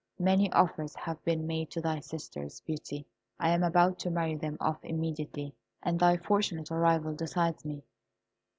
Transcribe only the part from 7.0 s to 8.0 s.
decides me.